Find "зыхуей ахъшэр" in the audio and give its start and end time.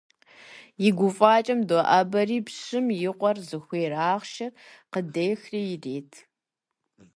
3.47-4.51